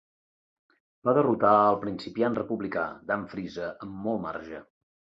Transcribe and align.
Va 1.09 1.13
derrotar 1.17 1.51
al 1.67 1.77
principiant 1.85 2.39
republicà 2.41 2.89
Dan 3.13 3.31
Frisa 3.37 3.73
amb 3.89 4.07
molt 4.09 4.27
marge. 4.29 4.69